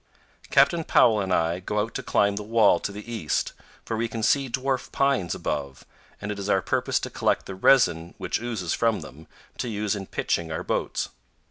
[0.49, 3.53] Captain Powell and I go out to climb the wall to the east,
[3.85, 5.85] for we can see dwarf pines above,
[6.19, 9.27] and it is our purpose to collect the resin which oozes from them,
[9.59, 11.09] to use in pitching our boats.